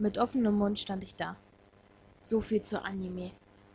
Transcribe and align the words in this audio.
Mit 0.00 0.16
offenem 0.16 0.54
Mund 0.54 0.80
stand 0.80 1.04
ich 1.04 1.14
da. 1.14 1.36
So 2.18 2.40
viel 2.40 2.62
zu 2.62 2.82
Anime. 2.82 3.32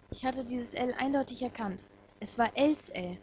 Ich 0.09 0.25
hatte 0.25 0.43
dieses 0.43 0.73
L 0.73 0.91
eindeutig 0.97 1.43
erkannt. 1.43 1.85
Es 2.19 2.39
war 2.39 2.49
Els 2.57 2.89
L. 2.89 3.15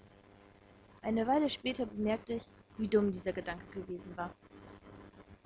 Eine 1.02 1.26
Weile 1.26 1.50
später 1.50 1.84
bemerkte 1.84 2.34
ich, 2.34 2.46
wie 2.78 2.86
dumm 2.86 3.10
dieser 3.10 3.32
Gedanke 3.32 3.66
gewesen 3.72 4.16
war. 4.16 4.30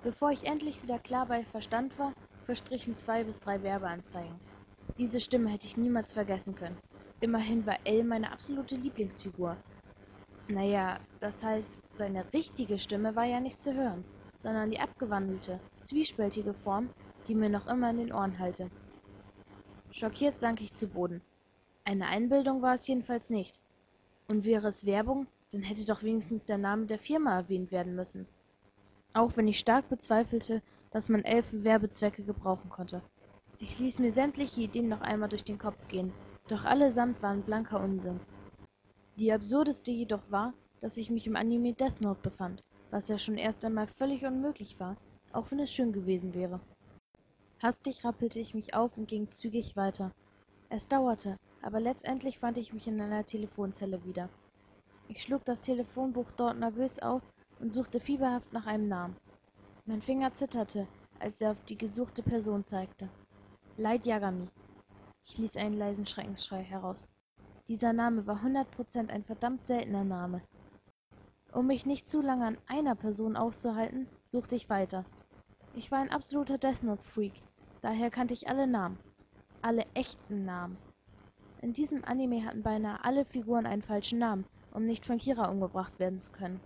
Bevor 0.03 0.33
ich 0.33 0.45
endlich 0.45 0.83
wieder 0.83 0.99
klar 0.99 1.25
bei 1.25 1.47
Verstand 1.47 1.99
war, 1.99 2.13
verstrichen 2.45 2.95
zwei 2.95 3.25
bis 3.25 3.41
drei 3.41 3.63
Werbeanzeigen. 3.63 4.39
Diese 4.99 5.19
Stimme 5.19 5.49
hätte 5.49 5.67
ich 5.67 5.79
niemals 5.79 6.13
vergessen 6.13 6.55
können. 6.57 6.77
Immerhin 7.21 7.65
war 7.65 7.79
L 7.87 8.05
meine 8.05 8.33
absolute 8.33 8.77
Lieblingsfigur. 8.77 9.57
Naja, 10.49 11.01
das 11.21 11.43
heißt, 11.43 11.81
seine 11.95 12.31
richtige 12.35 12.79
Stimme 12.79 13.17
war 13.17 13.25
ja 13.25 13.41
nicht 13.41 13.59
zu 13.59 13.73
hören, 13.73 14.05
sondern 14.37 14.71
die 14.71 14.79
abgewandelte, 14.79 15.59
zwiespältige 15.81 16.53
Form, 16.53 16.91
die 17.29 17.35
mir 17.35 17.49
noch 17.49 17.67
immer 17.67 17.91
in 17.91 17.99
den 17.99 18.13
Ohren 18.13 18.39
hallte. 18.39 18.71
Schockiert 19.91 20.37
sank 20.37 20.61
ich 20.61 20.73
zu 20.73 20.89
Boden. 20.89 21.23
Eine 21.85 22.09
Einbildung 22.09 22.63
war 22.63 22.75
es 22.75 22.87
jedenfalls 22.87 23.31
nicht. 23.31 23.61
Und 24.29 24.45
wäre 24.45 24.69
es 24.69 24.87
Werbung, 24.87 25.27
dann 25.53 25.63
hätte 25.63 25.85
doch 25.87 26.03
wenigstens 26.03 26.47
der 26.47 26.59
Name 26.59 26.87
der 26.87 26.99
Firma 26.99 27.37
erwähnt 27.37 27.71
werden 27.71 27.95
müssen. 27.95 28.27
Auch 29.15 29.37
wenn 29.37 29.49
ich 29.49 29.59
stark 29.59 29.89
bezweifelte, 29.89 30.63
dass 30.91 31.09
man 31.09 31.23
für 31.23 31.65
Werbezwecke 31.65 32.23
gebrauchen 32.23 32.71
konnte. 32.71 33.03
Ich 33.59 33.79
ließ 33.79 34.01
mir 34.01 34.11
sämtliche 34.11 34.63
Ideen 34.63 34.89
noch 34.89 35.01
einmal 35.01 35.29
durch 35.29 35.45
den 35.45 35.59
Kopf 35.59 35.89
gehen, 35.89 36.13
doch 36.49 36.65
allesamt 36.65 37.23
waren 37.23 37.43
blanker 37.43 37.81
Unsinn. 37.81 38.21
Die 39.17 39.33
absurdeste 39.33 39.93
jedoch 39.93 40.31
war, 40.31 40.53
dass 40.81 40.99
ich 40.99 41.11
mich 41.11 41.27
im 41.27 41.37
Anime 41.37 41.73
Death 41.73 42.01
Note 42.03 42.21
befand, 42.21 42.63
was 42.91 43.09
ja 43.09 43.17
schon 43.17 43.37
erst 43.37 43.65
einmal 43.65 43.87
völlig 43.87 44.25
unmöglich 44.27 44.79
war, 44.79 44.97
auch 45.33 45.51
wenn 45.51 45.61
es 45.61 45.73
schön 45.73 45.93
gewesen 45.93 46.35
wäre. 46.35 46.61
Hastig 47.67 48.05
rappelte 48.05 48.39
ich 48.39 48.55
mich 48.55 48.75
auf 48.75 48.97
und 48.97 49.09
ging 49.09 49.29
zügig 49.29 49.75
weiter. 49.75 50.13
Es 50.69 50.87
dauerte, 50.87 51.37
aber 51.63 51.81
letztendlich 51.81 52.39
fand 52.39 52.59
ich 52.59 52.73
mich 52.73 52.87
in 52.87 53.01
einer 53.01 53.27
Telefonzelle 53.27 54.05
wieder. 54.05 54.29
Ich 55.09 55.21
schlug 55.21 55.45
das 55.45 55.63
Telefonbuch 55.63 56.31
dort 56.37 56.61
nervös 56.61 57.01
auf 57.03 57.23
und 57.59 57.73
suchte 57.73 57.99
fieberhaft 57.99 58.53
nach 58.53 58.67
einem 58.67 58.87
Namen. 58.87 59.17
Mein 59.85 60.01
Finger 60.01 60.33
zitterte, 60.33 60.87
als 61.19 61.41
er 61.41 61.51
auf 61.51 61.65
die 61.65 61.77
gesuchte 61.77 62.23
Person 62.23 62.63
zeigte. 62.63 63.09
Light 63.77 64.07
Yagami. 64.07 64.47
Ich 65.25 65.37
ließ 65.37 65.57
einen 65.57 65.75
leisen 65.75 66.07
Schreckensschrei 66.07 66.63
heraus. 66.63 67.09
Dieser 67.67 67.93
Name 67.93 68.29
war 68.29 68.43
hundert 68.43 68.71
Prozent 68.71 69.11
ein 69.11 69.25
verdammt 69.25 69.67
seltener 69.67 70.05
Name. 70.05 70.41
Um 71.53 71.67
mich 71.67 71.85
nicht 71.85 72.09
zu 72.09 72.23
lange 72.23 72.47
an 72.47 72.59
einer 72.69 72.95
Person 72.95 73.37
aufzuhalten, 73.37 74.07
suchte 74.25 74.55
ich 74.55 74.71
weiter. 74.71 75.05
Ich 75.75 75.91
war 75.91 75.99
ein 75.99 76.13
absoluter 76.13 76.59
Death 76.59 76.85
Note 76.85 77.03
Freak, 77.03 77.35
daher 77.87 78.11
kannte 78.11 78.35
ich 78.35 78.49
alle 78.49 78.67
Namen. 78.67 78.99
Alle 79.63 79.85
echten 79.95 80.45
Namen. 80.45 80.77
In 81.63 81.73
diesem 81.73 82.05
Anime 82.05 82.45
hatten 82.45 82.65
beinahe 82.65 83.05
alle 83.05 83.25
Figuren 83.25 83.65
einen 83.65 83.83
falschen 83.83 84.19
Namen, 84.19 84.45
um 84.73 84.87
nicht 84.87 85.07
von 85.07 85.19
Kira 85.19 85.49
umgebracht 85.49 85.97
werden 86.01 86.19
zu 86.19 86.33
können. 86.33 86.61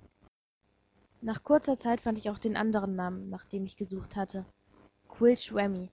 Nach 1.21 1.43
kurzer 1.43 1.77
Zeit 1.77 2.01
fand 2.01 2.17
ich 2.17 2.31
auch 2.31 2.39
den 2.39 2.57
anderen 2.57 2.97
Namen, 2.97 3.29
nach 3.29 3.45
dem 3.45 3.67
ich 3.67 3.77
gesucht 3.77 4.17
hatte. 4.17 4.47
Quill 5.11 5.37
Schwemmy. 5.37 5.91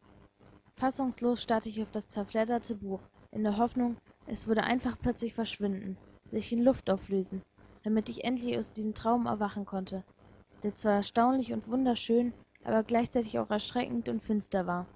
Fassungslos 0.78 1.42
starrte 1.42 1.68
ich 1.68 1.84
auf 1.84 1.92
das 1.92 2.08
zerfledderte 2.08 2.76
Buch, 2.76 3.02
in 3.32 3.44
der 3.44 3.58
Hoffnung, 3.58 3.98
es 4.28 4.48
würde 4.48 4.64
einfach 4.64 4.98
plötzlich 4.98 5.34
verschwinden, 5.34 5.98
sich 6.32 6.54
in 6.54 6.64
Luft 6.64 6.90
auflösen, 6.90 7.42
damit 7.84 8.08
ich 8.08 8.24
endlich 8.24 8.58
aus 8.58 8.72
diesem 8.72 8.94
Traum 8.94 9.26
erwachen 9.26 9.66
konnte, 9.66 10.06
der 10.64 10.74
zwar 10.74 10.94
erstaunlich 10.94 11.52
und 11.52 11.68
wunderschön, 11.68 12.32
aber 12.64 12.84
gleichzeitig 12.84 13.40
auch 13.40 13.50
erschreckend 13.50 14.08
und 14.08 14.24
finster 14.24 14.66
war. 14.68 14.88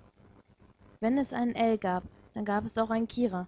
Wenn 1.01 1.17
es 1.17 1.33
einen 1.33 1.53
L 1.53 1.77
gab, 1.77 2.03
dann 2.33 2.45
gab 2.45 2.63
es 2.63 2.77
auch 2.77 2.89
einen 2.89 3.09
Kira. 3.09 3.47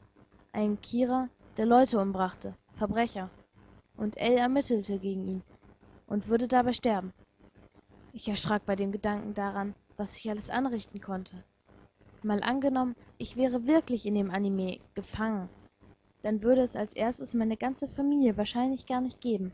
Einen 0.52 0.82
Kira, 0.82 1.30
der 1.56 1.66
Leute 1.66 2.02
umbrachte, 2.02 2.54
Verbrecher. 2.74 3.30
Und 3.96 4.18
L 4.18 4.34
ermittelte 4.34 5.00
gegen 5.00 5.26
ihn 5.26 5.44
und 6.08 6.28
würde 6.28 6.50
dabei 6.50 6.74
sterben. 6.74 7.14
Ich 8.12 8.28
erschrak 8.28 8.66
bei 8.66 8.76
dem 8.76 8.92
Gedanken 8.92 9.34
daran, 9.34 9.74
was 9.96 10.18
ich 10.18 10.30
alles 10.30 10.50
anrichten 10.50 11.00
konnte. 11.00 11.38
Mal 12.24 12.44
angenommen, 12.44 12.96
ich 13.18 13.38
wäre 13.38 13.66
wirklich 13.66 14.06
in 14.06 14.16
dem 14.16 14.30
Anime 14.30 14.80
gefangen 14.96 15.48
dann 16.24 16.42
würde 16.42 16.62
es 16.62 16.76
als 16.76 16.94
erstes 16.94 17.34
meine 17.34 17.58
ganze 17.58 17.88
Familie 17.88 18.38
wahrscheinlich 18.38 18.86
gar 18.88 19.02
nicht 19.02 19.22
geben. 19.22 19.52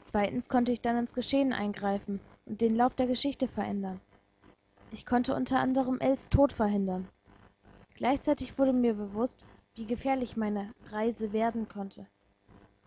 Zweitens 0.00 0.48
konnte 0.48 0.72
ich 0.72 0.80
dann 0.80 0.98
ins 0.98 1.14
Geschehen 1.14 1.52
eingreifen 1.52 2.20
und 2.44 2.60
den 2.60 2.74
Lauf 2.74 2.94
der 2.94 3.06
Geschichte 3.06 3.46
verändern. 3.46 4.00
Ich 4.92 5.06
konnte 5.06 5.34
unter 5.34 5.60
anderem 5.60 5.98
Els 6.00 6.28
Tod 6.28 6.52
verhindern. 6.52 7.08
Gleichzeitig 7.94 8.58
wurde 8.58 8.72
mir 8.72 8.94
bewusst, 8.94 9.44
wie 9.74 9.86
gefährlich 9.86 10.36
meine 10.36 10.72
Reise 10.90 11.32
werden 11.32 11.68
konnte. 11.68 12.06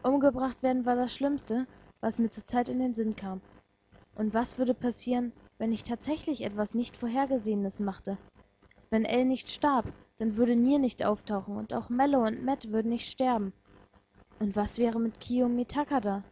Umgebracht 0.01 0.61
werden 0.63 0.85
war 0.85 0.95
das 0.95 1.15
Schlimmste, 1.15 1.65
was 2.01 2.19
mir 2.19 2.29
zurzeit 2.29 2.67
in 2.67 2.79
den 2.79 2.93
Sinn 2.93 3.15
kam. 3.15 3.39
Und 4.15 4.33
was 4.33 4.57
würde 4.57 4.73
passieren, 4.73 5.31
wenn 5.57 5.71
ich 5.71 5.85
tatsächlich 5.85 6.43
etwas 6.43 6.73
nicht 6.73 6.97
Vorhergesehenes 6.97 7.79
machte? 7.79 8.17
Wenn 8.89 9.05
Elle 9.05 9.25
nicht 9.25 9.49
starb, 9.49 9.85
dann 10.17 10.35
würde 10.35 10.57
Nier 10.57 10.79
nicht 10.79 11.05
auftauchen 11.05 11.55
und 11.55 11.73
auch 11.73 11.89
Mello 11.89 12.25
und 12.25 12.43
Matt 12.43 12.71
würden 12.71 12.89
nicht 12.89 13.09
sterben. 13.09 13.53
Und 14.39 14.57
was 14.57 14.77
wäre 14.77 14.99
mit 14.99 15.21
Kiyomi 15.21 15.65
Takada? 15.65 16.23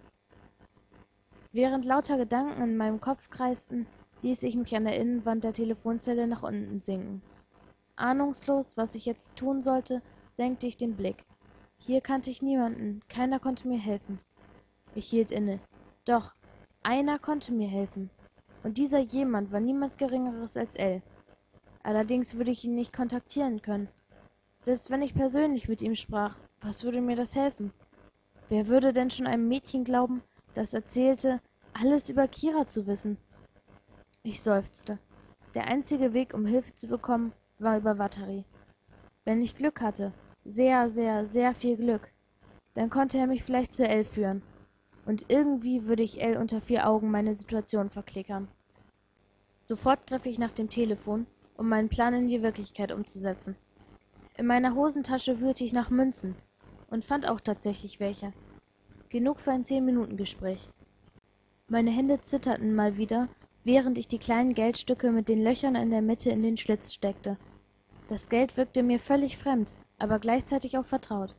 Während 1.53 1.85
lauter 1.85 2.17
Gedanken 2.17 2.61
in 2.61 2.77
meinem 2.77 2.99
Kopf 2.99 3.29
kreisten, 3.29 3.87
ließ 4.21 4.43
ich 4.43 4.55
mich 4.55 4.75
an 4.75 4.85
der 4.85 4.99
Innenwand 4.99 5.43
der 5.43 5.53
Telefonzelle 5.53 6.27
nach 6.27 6.43
unten 6.43 6.79
sinken. 6.79 7.21
Ahnungslos, 7.95 8.77
was 8.77 8.95
ich 8.95 9.05
jetzt 9.05 9.35
tun 9.35 9.61
sollte, 9.61 10.01
senkte 10.29 10.67
ich 10.67 10.77
den 10.77 10.95
Blick. 10.95 11.25
Hier 11.77 12.01
kannte 12.01 12.29
ich 12.29 12.41
niemanden, 12.41 12.99
keiner 13.09 13.39
konnte 13.39 13.67
mir 13.67 13.79
helfen. 13.79 14.19
Ich 14.95 15.09
hielt 15.09 15.31
inne. 15.31 15.59
Doch, 16.05 16.33
einer 16.83 17.19
konnte 17.19 17.53
mir 17.53 17.67
helfen. 17.67 18.09
Und 18.63 18.77
dieser 18.77 18.99
jemand 18.99 19.51
war 19.51 19.59
niemand 19.59 19.97
Geringeres 19.97 20.57
als 20.57 20.75
Elle. 20.75 21.01
Allerdings 21.83 22.35
würde 22.35 22.51
ich 22.51 22.63
ihn 22.63 22.75
nicht 22.75 22.93
kontaktieren 22.93 23.61
können. 23.61 23.87
Selbst 24.59 24.91
wenn 24.91 25.01
ich 25.01 25.15
persönlich 25.15 25.67
mit 25.67 25.81
ihm 25.81 25.95
sprach, 25.95 26.37
was 26.61 26.83
würde 26.83 27.01
mir 27.01 27.15
das 27.15 27.35
helfen? 27.35 27.73
Wer 28.49 28.67
würde 28.67 28.93
denn 28.93 29.09
schon 29.09 29.25
einem 29.25 29.47
Mädchen 29.47 29.83
glauben, 29.83 30.21
das 30.53 30.75
erzählte, 30.75 31.41
alles 31.73 32.09
über 32.09 32.27
Kira 32.27 32.67
zu 32.67 32.85
wissen? 32.85 33.17
Ich 34.23 34.43
seufzte. 34.43 34.99
Der 35.55 35.67
einzige 35.67 36.13
Weg, 36.13 36.35
um 36.35 36.45
Hilfe 36.45 36.73
zu 36.75 36.87
bekommen, 36.87 37.33
war 37.57 37.77
über 37.77 37.97
Watari. 37.97 38.45
Wenn 39.25 39.41
ich 39.41 39.55
Glück 39.55 39.81
hatte, 39.81 40.13
sehr, 40.45 40.89
sehr, 40.89 41.25
sehr 41.25 41.55
viel 41.55 41.75
Glück, 41.75 42.11
dann 42.75 42.91
konnte 42.91 43.17
er 43.17 43.25
mich 43.25 43.43
vielleicht 43.43 43.73
zu 43.73 43.87
Elle 43.87 44.05
führen. 44.05 44.43
Und 45.07 45.25
irgendwie 45.29 45.85
würde 45.85 46.03
ich 46.03 46.21
Elle 46.21 46.39
unter 46.39 46.61
vier 46.61 46.87
Augen 46.87 47.09
meine 47.09 47.33
Situation 47.33 47.89
verklickern. 47.89 48.47
Sofort 49.63 50.05
griff 50.05 50.27
ich 50.27 50.37
nach 50.37 50.51
dem 50.51 50.69
Telefon 50.69 51.25
um 51.57 51.67
meinen 51.67 51.89
Plan 51.89 52.13
in 52.13 52.27
die 52.27 52.41
Wirklichkeit 52.41 52.91
umzusetzen. 52.91 53.55
In 54.37 54.47
meiner 54.47 54.75
Hosentasche 54.75 55.39
wühlte 55.39 55.63
ich 55.63 55.73
nach 55.73 55.89
Münzen 55.89 56.35
und 56.89 57.03
fand 57.03 57.27
auch 57.27 57.39
tatsächlich 57.39 57.99
welche. 57.99 58.33
Genug 59.09 59.39
für 59.39 59.51
ein 59.51 59.63
Zehn-Minuten-Gespräch. 59.63 60.69
Meine 61.67 61.91
Hände 61.91 62.21
zitterten 62.21 62.73
mal 62.73 62.97
wieder, 62.97 63.27
während 63.63 63.97
ich 63.97 64.07
die 64.07 64.19
kleinen 64.19 64.53
Geldstücke 64.53 65.11
mit 65.11 65.29
den 65.29 65.43
Löchern 65.43 65.75
in 65.75 65.91
der 65.91 66.01
Mitte 66.01 66.29
in 66.29 66.41
den 66.41 66.57
Schlitz 66.57 66.93
steckte. 66.93 67.37
Das 68.07 68.29
Geld 68.29 68.57
wirkte 68.57 68.83
mir 68.83 68.99
völlig 68.99 69.37
fremd, 69.37 69.73
aber 69.99 70.19
gleichzeitig 70.19 70.77
auch 70.77 70.85
vertraut. 70.85 71.35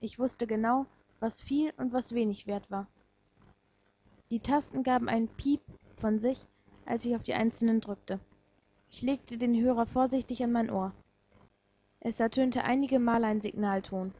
Ich 0.00 0.18
wusste 0.18 0.46
genau, 0.46 0.86
was 1.20 1.42
viel 1.42 1.72
und 1.76 1.92
was 1.92 2.14
wenig 2.14 2.46
wert 2.46 2.70
war. 2.70 2.86
Die 4.30 4.40
Tasten 4.40 4.82
gaben 4.82 5.08
einen 5.08 5.28
Piep 5.28 5.60
von 5.96 6.18
sich, 6.18 6.46
als 6.86 7.04
ich 7.04 7.14
auf 7.14 7.22
die 7.22 7.34
einzelnen 7.34 7.80
drückte. 7.80 8.18
Ich 8.90 9.02
legte 9.02 9.36
den 9.36 9.60
Hörer 9.60 9.86
vorsichtig 9.86 10.42
an 10.42 10.52
mein 10.52 10.70
Ohr. 10.70 10.92
Es 12.00 12.18
ertönte 12.18 12.64
einige 12.64 12.98
Male 12.98 13.26
ein 13.26 13.40
Signalton. 13.40 14.14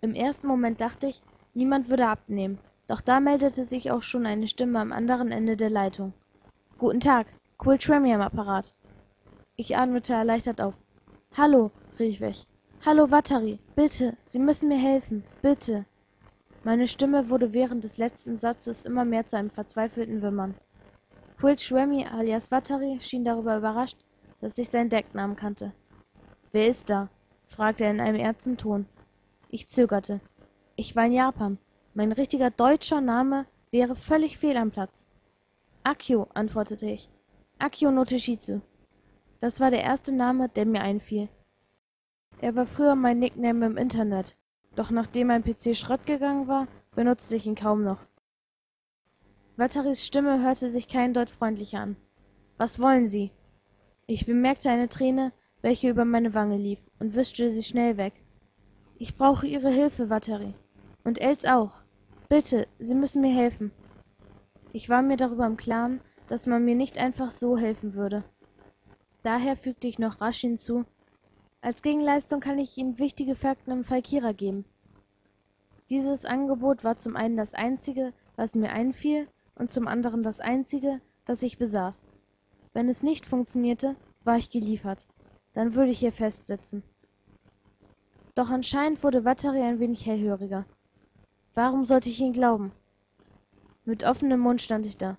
Im 0.00 0.14
ersten 0.14 0.46
Moment 0.46 0.80
dachte 0.80 1.08
ich, 1.08 1.20
niemand 1.54 1.88
würde 1.88 2.06
abnehmen, 2.06 2.58
doch 2.88 3.02
da 3.02 3.20
meldete 3.20 3.64
sich 3.64 3.92
auch 3.92 4.02
schon 4.02 4.26
eine 4.26 4.48
Stimme 4.48 4.80
am 4.80 4.92
anderen 4.92 5.30
Ende 5.30 5.56
der 5.56 5.70
Leitung. 5.70 6.14
Guten 6.78 7.00
Tag, 7.00 7.26
Quill 7.58 7.78
Tremmy 7.78 8.14
am 8.14 8.22
Apparat. 8.22 8.74
Ich 9.56 9.76
atmete 9.76 10.14
erleichtert 10.14 10.60
auf. 10.60 10.74
Hallo, 11.36 11.70
rief 11.98 12.22
ich. 12.22 12.46
Hallo, 12.86 13.10
Watari, 13.10 13.58
bitte, 13.76 14.16
Sie 14.24 14.38
müssen 14.38 14.68
mir 14.68 14.78
helfen, 14.78 15.22
bitte. 15.42 15.84
Meine 16.64 16.88
Stimme 16.88 17.28
wurde 17.28 17.52
während 17.52 17.84
des 17.84 17.98
letzten 17.98 18.38
Satzes 18.38 18.82
immer 18.82 19.04
mehr 19.04 19.24
zu 19.24 19.36
einem 19.36 19.50
verzweifelten 19.50 20.22
Wimmern. 20.22 20.54
Quill 21.38 21.58
Schwemmy 21.58 22.06
alias 22.06 22.50
Watari 22.50 22.98
schien 23.00 23.24
darüber 23.24 23.58
überrascht, 23.58 23.98
dass 24.40 24.56
ich 24.56 24.70
seinen 24.70 24.88
Decknamen 24.88 25.36
kannte. 25.36 25.72
»Wer 26.52 26.68
ist 26.68 26.88
da?« 26.88 27.10
fragte 27.46 27.84
er 27.84 27.90
in 27.90 28.00
einem 28.00 28.18
ernsten 28.18 28.56
Ton. 28.56 28.86
Ich 29.50 29.68
zögerte. 29.68 30.20
Ich 30.76 30.96
war 30.96 31.06
in 31.06 31.12
Japan. 31.12 31.58
Mein 31.98 32.12
richtiger 32.12 32.52
deutscher 32.52 33.00
Name 33.00 33.44
wäre 33.72 33.96
völlig 33.96 34.38
fehl 34.38 34.56
am 34.56 34.70
Platz. 34.70 35.04
»Akio«, 35.82 36.28
antwortete 36.32 36.86
ich. 36.88 37.10
Akio 37.58 37.90
no. 37.90 38.04
Das 39.40 39.58
war 39.58 39.72
der 39.72 39.82
erste 39.82 40.14
Name, 40.14 40.48
der 40.48 40.64
mir 40.64 40.80
einfiel. 40.80 41.28
Er 42.40 42.54
war 42.54 42.66
früher 42.66 42.94
mein 42.94 43.18
Nickname 43.18 43.66
im 43.66 43.76
Internet, 43.76 44.36
doch 44.76 44.92
nachdem 44.92 45.26
mein 45.26 45.42
PC 45.42 45.74
Schrott 45.74 46.06
gegangen 46.06 46.46
war, 46.46 46.68
benutzte 46.94 47.34
ich 47.34 47.48
ihn 47.48 47.56
kaum 47.56 47.82
noch. 47.82 47.98
Wataris 49.56 50.06
Stimme 50.06 50.40
hörte 50.40 50.70
sich 50.70 50.86
kein 50.86 51.14
Deut 51.14 51.30
freundlicher 51.30 51.80
an. 51.80 51.96
Was 52.58 52.80
wollen 52.80 53.08
Sie? 53.08 53.32
Ich 54.06 54.24
bemerkte 54.24 54.70
eine 54.70 54.88
Träne, 54.88 55.32
welche 55.62 55.88
über 55.88 56.04
meine 56.04 56.32
Wange 56.32 56.58
lief, 56.58 56.78
und 57.00 57.16
wischte 57.16 57.50
sie 57.50 57.64
schnell 57.64 57.96
weg. 57.96 58.12
Ich 58.98 59.16
brauche 59.16 59.48
Ihre 59.48 59.72
Hilfe, 59.72 60.10
Watari. 60.10 60.54
Und 61.02 61.20
Els 61.20 61.44
auch. 61.44 61.72
Bitte, 62.28 62.68
Sie 62.78 62.94
müssen 62.94 63.22
mir 63.22 63.34
helfen. 63.34 63.72
Ich 64.74 64.90
war 64.90 65.00
mir 65.00 65.16
darüber 65.16 65.46
im 65.46 65.56
Klaren, 65.56 66.00
dass 66.26 66.46
man 66.46 66.62
mir 66.64 66.74
nicht 66.74 66.98
einfach 66.98 67.30
so 67.30 67.56
helfen 67.56 67.94
würde. 67.94 68.22
Daher 69.22 69.56
fügte 69.56 69.88
ich 69.88 69.98
noch 69.98 70.20
rasch 70.20 70.40
hinzu, 70.40 70.84
als 71.60 71.82
Gegenleistung 71.82 72.40
kann 72.40 72.58
ich 72.58 72.76
Ihnen 72.76 72.98
wichtige 72.98 73.34
Fakten 73.34 73.70
im 73.70 73.82
Fall 73.82 74.02
geben. 74.02 74.64
Dieses 75.88 76.24
Angebot 76.24 76.84
war 76.84 76.96
zum 76.96 77.16
einen 77.16 77.36
das 77.36 77.54
einzige, 77.54 78.12
was 78.36 78.54
mir 78.54 78.70
einfiel, 78.70 79.26
und 79.56 79.72
zum 79.72 79.88
anderen 79.88 80.22
das 80.22 80.38
einzige, 80.38 81.00
das 81.24 81.42
ich 81.42 81.58
besaß. 81.58 82.04
Wenn 82.74 82.88
es 82.88 83.02
nicht 83.02 83.26
funktionierte, 83.26 83.96
war 84.22 84.36
ich 84.36 84.50
geliefert. 84.50 85.06
Dann 85.54 85.74
würde 85.74 85.90
ich 85.90 85.98
hier 85.98 86.12
festsitzen. 86.12 86.82
Doch 88.34 88.50
anscheinend 88.50 89.02
wurde 89.02 89.24
Watari 89.24 89.62
ein 89.62 89.80
wenig 89.80 90.06
hellhöriger. 90.06 90.66
Warum 91.58 91.86
sollte 91.86 92.08
ich 92.08 92.20
ihn 92.20 92.32
glauben? 92.32 92.70
Mit 93.84 94.04
offenem 94.04 94.38
Mund 94.38 94.62
stand 94.62 94.86
ich 94.86 94.96
da. 94.96 95.18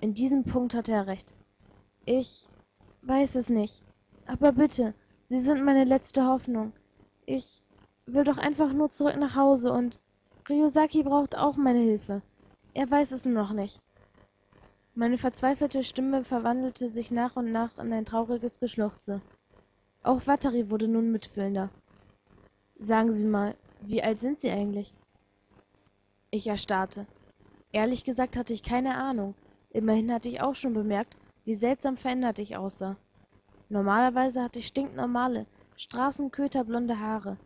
In 0.00 0.14
diesem 0.14 0.42
Punkt 0.42 0.74
hatte 0.74 0.92
er 0.92 1.06
recht. 1.06 1.34
Ich 2.06 2.48
weiß 3.02 3.34
es 3.34 3.50
nicht. 3.50 3.82
Aber 4.24 4.52
bitte, 4.52 4.94
Sie 5.26 5.38
sind 5.38 5.62
meine 5.62 5.84
letzte 5.84 6.24
Hoffnung. 6.24 6.72
Ich 7.26 7.60
will 8.06 8.24
doch 8.24 8.38
einfach 8.38 8.72
nur 8.72 8.88
zurück 8.88 9.18
nach 9.18 9.36
Hause 9.36 9.70
und 9.70 10.00
Ryosaki 10.48 11.02
braucht 11.02 11.36
auch 11.36 11.58
meine 11.58 11.80
Hilfe. 11.80 12.22
Er 12.72 12.90
weiß 12.90 13.12
es 13.12 13.26
nur 13.26 13.34
noch 13.34 13.52
nicht. 13.52 13.82
Meine 14.94 15.18
verzweifelte 15.18 15.84
Stimme 15.84 16.24
verwandelte 16.24 16.88
sich 16.88 17.10
nach 17.10 17.36
und 17.36 17.52
nach 17.52 17.76
in 17.76 17.92
ein 17.92 18.06
trauriges 18.06 18.60
Geschluchze. 18.60 19.20
Auch 20.02 20.26
Watari 20.26 20.70
wurde 20.70 20.88
nun 20.88 21.12
mitfühlender. 21.12 21.68
Sagen 22.78 23.12
Sie 23.12 23.26
mal, 23.26 23.54
wie 23.82 24.02
alt 24.02 24.20
sind 24.20 24.40
Sie 24.40 24.50
eigentlich? 24.50 24.94
Ich 26.30 26.46
erstarrte. 26.46 27.06
Ehrlich 27.72 28.04
gesagt 28.04 28.36
hatte 28.36 28.52
ich 28.52 28.62
keine 28.62 28.96
Ahnung. 28.96 29.34
Immerhin 29.70 30.12
hatte 30.12 30.28
ich 30.28 30.40
auch 30.40 30.54
schon 30.54 30.74
bemerkt, 30.74 31.16
wie 31.44 31.54
seltsam 31.54 31.96
verändert 31.96 32.38
ich 32.38 32.56
aussah. 32.56 32.96
Normalerweise 33.68 34.42
hatte 34.42 34.58
ich 34.58 34.66
stinknormale, 34.66 35.46
straßenköterblonde 35.76 36.98
Haare. 36.98 37.36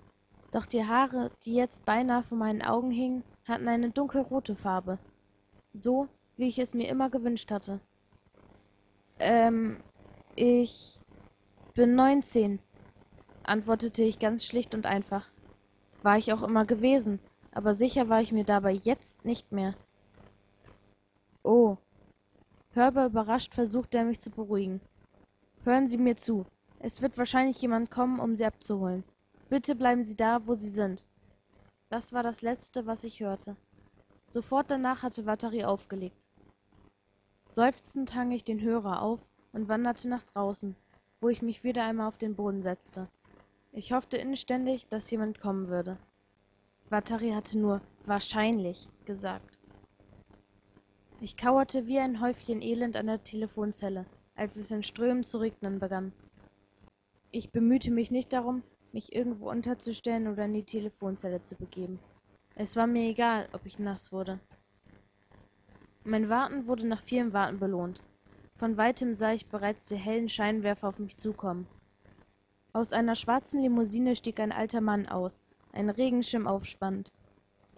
Doch 0.53 0.67
die 0.67 0.85
Haare, 0.85 1.31
die 1.45 1.55
jetzt 1.55 1.85
beinahe 1.85 2.23
vor 2.23 2.39
meinen 2.39 2.63
Augen 2.63 2.91
hingen, 2.91 3.23
hatten 3.47 3.69
eine 3.69 3.91
dunkelrote 3.91 4.57
Farbe. 4.57 4.99
So, 5.73 6.09
wie 6.37 6.49
ich 6.49 6.59
es 6.59 6.75
mir 6.75 6.89
immer 6.89 7.11
gewünscht 7.11 7.51
hatte. 7.51 7.81
Ähm, 9.19 9.77
ich 10.37 11.01
bin 11.75 11.95
neunzehn, 11.95 12.59
antwortete 13.45 14.03
ich 14.03 14.19
ganz 14.19 14.45
schlicht 14.45 14.75
und 14.75 14.87
einfach. 14.87 15.29
War 16.03 16.17
ich 16.17 16.33
auch 16.33 16.43
immer 16.43 16.65
gewesen, 16.65 17.21
aber 17.53 17.75
sicher 17.75 18.09
war 18.09 18.21
ich 18.21 18.33
mir 18.33 18.45
dabei 18.45 18.73
jetzt 18.73 19.25
nicht 19.25 19.53
mehr. 19.53 19.75
Oh. 21.43 21.77
Hörbar 22.73 23.07
überrascht 23.07 23.55
versuchte 23.55 23.99
er 23.99 24.05
mich 24.05 24.21
zu 24.21 24.31
beruhigen. 24.31 24.81
Hören 25.65 25.89
Sie 25.89 25.99
mir 25.99 26.17
zu. 26.17 26.47
Es 26.79 27.03
wird 27.03 27.19
wahrscheinlich 27.19 27.61
jemand 27.61 27.91
kommen, 27.91 28.21
um 28.21 28.37
Sie 28.37 28.45
abzuholen. 28.45 29.05
Bitte 29.49 29.75
bleiben 29.75 30.05
Sie 30.05 30.17
da, 30.17 30.47
wo 30.47 30.55
Sie 30.55 30.69
sind. 30.69 31.05
Das 31.89 32.13
war 32.13 32.23
das 32.23 32.43
Letzte, 32.43 32.87
was 32.87 33.05
ich 33.05 33.21
hörte. 33.21 33.57
Sofort 34.29 34.71
danach 34.71 35.03
hatte 35.03 35.27
Watari 35.27 35.65
aufgelegt. 35.65 36.29
Seufzend 37.47 38.15
hang 38.15 38.31
ich 38.31 38.45
den 38.45 38.61
Hörer 38.61 39.03
auf 39.03 39.21
und 39.53 39.69
wanderte 39.69 40.09
nach 40.09 40.23
draußen, 40.23 40.77
wo 41.21 41.29
ich 41.29 41.43
mich 41.43 41.65
wieder 41.65 41.85
einmal 41.85 42.07
auf 42.07 42.17
den 42.17 42.37
Boden 42.37 42.63
setzte. 42.63 43.09
Ich 43.73 43.93
hoffte 43.93 44.17
inständig, 44.17 44.87
dass 44.87 45.11
jemand 45.11 45.41
kommen 45.41 45.69
würde. 45.69 45.99
Watari 46.91 47.31
hatte 47.31 47.59
nur 47.59 47.81
wahrscheinlich 48.05 48.89
gesagt. 49.07 49.59
Ich 51.21 51.37
kauerte 51.37 51.87
wie 51.87 51.99
ein 51.99 52.21
Häufchen 52.21 52.61
Elend 52.61 52.97
an 52.97 53.07
der 53.07 53.23
Telefonzelle 53.23 54.07
als 54.41 54.57
es 54.57 54.71
in 54.71 54.83
Strömen 54.83 55.23
zu 55.23 55.37
regnen 55.37 55.79
begann. 55.81 56.13
Ich 57.31 57.53
bemühte 57.53 57.91
mich 57.91 58.11
nicht 58.11 58.33
darum, 58.33 58.63
mich 58.91 59.15
irgendwo 59.15 59.51
unterzustellen 59.51 60.29
oder 60.29 60.47
in 60.47 60.55
die 60.55 60.65
Telefonzelle 60.65 61.43
zu 61.43 61.57
begeben. 61.57 61.99
Es 62.55 62.75
war 62.75 62.87
mir 62.87 63.11
egal, 63.11 63.51
ob 63.53 63.67
ich 63.67 63.79
nass 63.79 64.13
wurde. 64.13 64.41
Mein 66.05 66.31
Warten 66.31 66.67
wurde 66.67 66.87
nach 66.87 67.03
vielem 67.03 67.35
Warten 67.35 67.59
belohnt. 67.59 68.01
Von 68.57 68.79
weitem 68.79 69.15
sah 69.15 69.33
ich 69.35 69.47
bereits 69.47 69.85
die 69.85 69.97
hellen 69.97 70.31
Scheinwerfer 70.31 70.89
auf 70.89 70.99
mich 70.99 71.19
zukommen. 71.19 71.67
Aus 72.73 72.95
einer 72.95 73.15
schwarzen 73.15 73.61
Limousine 73.61 74.17
stieg 74.17 74.41
ein 74.41 74.53
alter 74.53 74.81
Mann 74.81 75.07
aus, 75.07 75.43
einen 75.73 75.91
Regenschirm 75.91 76.47
aufspannend. 76.47 77.13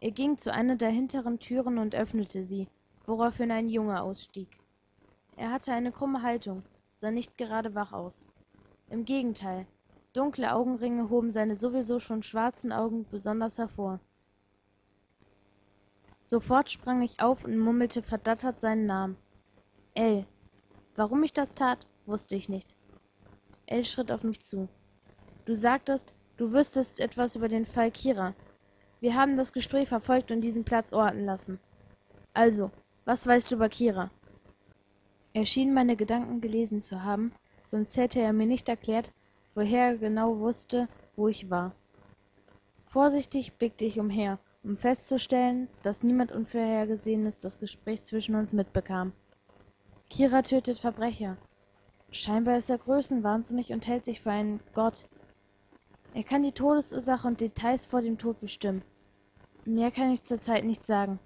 Er 0.00 0.10
ging 0.10 0.36
zu 0.36 0.52
einer 0.52 0.76
der 0.76 0.90
hinteren 0.90 1.38
Türen 1.38 1.78
und 1.78 1.94
öffnete 1.94 2.42
sie, 2.42 2.68
woraufhin 3.06 3.50
ein 3.50 3.68
Junge 3.68 4.02
ausstieg. 4.02 4.48
Er 5.36 5.50
hatte 5.50 5.72
eine 5.72 5.92
krumme 5.92 6.22
Haltung, 6.22 6.62
sah 6.96 7.10
nicht 7.10 7.38
gerade 7.38 7.74
wach 7.74 7.92
aus. 7.92 8.24
Im 8.90 9.04
Gegenteil, 9.04 9.66
dunkle 10.12 10.54
Augenringe 10.54 11.08
hoben 11.08 11.30
seine 11.30 11.56
sowieso 11.56 11.98
schon 11.98 12.22
schwarzen 12.22 12.72
Augen 12.72 13.06
besonders 13.10 13.58
hervor. 13.58 14.00
Sofort 16.20 16.70
sprang 16.70 17.02
ich 17.02 17.20
auf 17.20 17.44
und 17.44 17.58
murmelte 17.58 18.02
verdattert 18.02 18.60
seinen 18.60 18.86
Namen. 18.86 19.16
El. 19.94 20.26
Warum 20.94 21.22
ich 21.24 21.32
das 21.32 21.54
tat, 21.54 21.86
wusste 22.06 22.36
ich 22.36 22.48
nicht. 22.48 22.74
El 23.66 23.84
schritt 23.84 24.12
auf 24.12 24.22
mich 24.22 24.40
zu. 24.40 24.68
Du 25.44 25.54
sagtest, 25.54 26.14
du 26.36 26.52
wüsstest 26.52 27.00
etwas 27.00 27.36
über 27.36 27.48
den 27.48 27.66
Fall 27.66 27.90
Kira. 27.90 28.34
Wir 29.00 29.14
haben 29.14 29.36
das 29.36 29.52
Gespräch 29.52 29.88
verfolgt 29.88 30.30
und 30.30 30.40
diesen 30.40 30.64
Platz 30.64 30.92
orten 30.92 31.24
lassen. 31.24 31.58
Also, 32.34 32.70
was 33.04 33.26
weißt 33.26 33.50
du 33.50 33.56
über 33.56 33.68
Kira? 33.68 34.10
Er 35.34 35.46
schien 35.46 35.72
meine 35.72 35.96
Gedanken 35.96 36.40
gelesen 36.40 36.80
zu 36.80 37.02
haben, 37.02 37.32
sonst 37.64 37.96
hätte 37.96 38.20
er 38.20 38.32
mir 38.32 38.46
nicht 38.46 38.68
erklärt, 38.68 39.12
woher 39.54 39.86
er 39.86 39.96
genau 39.96 40.38
wusste, 40.38 40.88
wo 41.16 41.28
ich 41.28 41.50
war. 41.50 41.74
Vorsichtig 42.86 43.54
blickte 43.54 43.86
ich 43.86 43.98
umher, 43.98 44.38
um 44.62 44.76
festzustellen, 44.76 45.68
dass 45.82 46.02
niemand 46.02 46.32
Unvorhergesehenes 46.32 47.38
das 47.38 47.58
Gespräch 47.58 48.02
zwischen 48.02 48.34
uns 48.34 48.52
mitbekam. 48.52 49.12
Kira 50.10 50.42
tötet 50.42 50.78
Verbrecher. 50.78 51.38
Scheinbar 52.10 52.58
ist 52.58 52.68
er 52.68 52.76
größenwahnsinnig 52.76 53.72
und 53.72 53.86
hält 53.86 54.04
sich 54.04 54.20
für 54.20 54.30
einen 54.30 54.60
Gott. 54.74 55.08
Er 56.14 56.24
kann 56.24 56.42
die 56.42 56.52
Todesursache 56.52 57.26
und 57.26 57.40
Details 57.40 57.86
vor 57.86 58.02
dem 58.02 58.18
Tod 58.18 58.38
bestimmen. 58.40 58.82
Mehr 59.64 59.90
kann 59.90 60.12
ich 60.12 60.22
zurzeit 60.22 60.64
nicht 60.64 60.84
sagen. 60.86 61.18